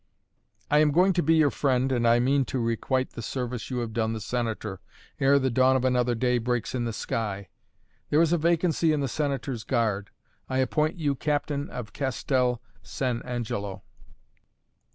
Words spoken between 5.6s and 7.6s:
of another day breaks in the sky.